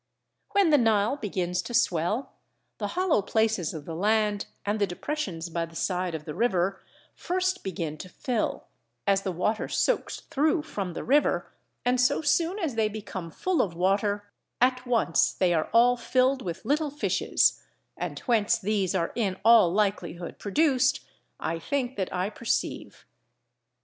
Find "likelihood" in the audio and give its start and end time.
19.71-20.39